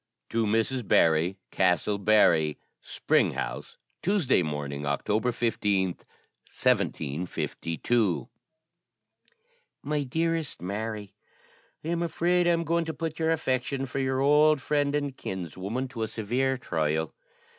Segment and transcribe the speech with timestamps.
[0.31, 0.87] "TO MRS.
[0.87, 2.57] BARRY, CASTLE BARRY.
[2.81, 6.05] "Spring House, Tuesday morning, October 15th,
[6.47, 8.27] 1752.
[9.83, 11.13] "MY DEAREST MARY,
[11.85, 15.15] "I am afraid I am going to put your affection for your old friend and
[15.15, 17.13] kinswoman to a severe trial.